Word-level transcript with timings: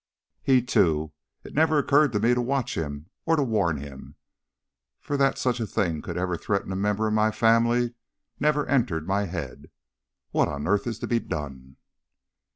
"He 0.41 0.63
too! 0.63 1.13
It 1.43 1.53
never 1.53 1.77
occurred 1.77 2.11
to 2.13 2.19
me 2.19 2.33
to 2.33 2.41
watch 2.41 2.75
him 2.75 3.11
or 3.23 3.35
to 3.35 3.43
warn 3.43 3.77
him; 3.77 4.15
for 4.99 5.15
that 5.15 5.37
such 5.37 5.59
a 5.59 5.67
thing 5.67 6.01
could 6.01 6.17
ever 6.17 6.37
threaten 6.37 6.71
a 6.71 6.75
member 6.75 7.05
of 7.07 7.13
my 7.13 7.29
family 7.29 7.93
never 8.39 8.65
entered 8.65 9.05
my 9.07 9.25
head. 9.25 9.69
What 10.31 10.47
on 10.47 10.67
earth 10.67 10.87
is 10.87 10.97
to 11.05 11.07
be 11.07 11.19
done?" 11.19 11.77